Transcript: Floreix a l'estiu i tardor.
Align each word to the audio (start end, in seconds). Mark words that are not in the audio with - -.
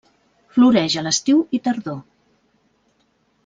Floreix 0.55 0.95
a 1.01 1.03
l'estiu 1.09 1.43
i 1.59 1.61
tardor. 1.69 2.03